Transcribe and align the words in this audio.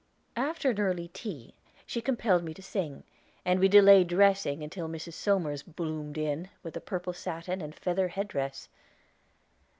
After 0.35 0.71
an 0.71 0.79
early 0.79 1.09
tea 1.09 1.53
she 1.85 2.01
compelled 2.01 2.43
me 2.43 2.55
to 2.55 2.63
sing, 2.63 3.03
and 3.45 3.59
we 3.59 3.67
delayed 3.67 4.07
dressing 4.07 4.67
till 4.67 4.89
Mrs. 4.89 5.13
Somers 5.13 5.61
bloomed 5.61 6.17
in, 6.17 6.49
with 6.63 6.73
purple 6.87 7.13
satin 7.13 7.61
and 7.61 7.75
feather 7.75 8.07
head 8.07 8.27
dress. 8.29 8.67